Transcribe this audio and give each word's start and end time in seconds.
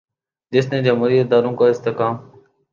جس 0.51 0.71
نے 0.71 0.81
جمہوری 0.83 1.19
اداروں 1.19 1.55
کو 1.55 1.65
استحکام 1.65 2.17